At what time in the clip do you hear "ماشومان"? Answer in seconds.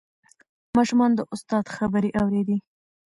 0.77-1.11